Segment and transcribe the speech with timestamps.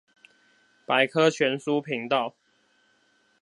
[0.83, 2.33] 百科全書頻道